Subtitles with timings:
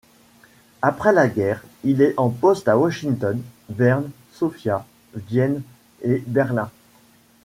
[0.81, 5.61] Après la guerre, il est en poste à Washington, Berne, Sofia, Vienne
[6.01, 6.71] et Berlin.